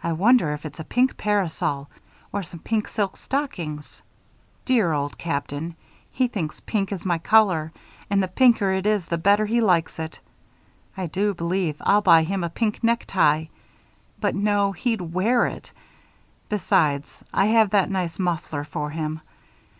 [0.00, 1.90] I wonder if it's a pink parasol,
[2.32, 4.00] or some pink silk stockings.
[4.64, 5.74] Dear Old Captain!
[6.12, 7.72] He thinks pink is my color,
[8.08, 10.20] and the pinker it is the better he likes it.
[10.96, 13.46] I do believe I'll buy him a pink necktie.
[14.20, 15.72] But no, he'd wear it.
[16.48, 19.20] Besides, I have that nice muffler for him.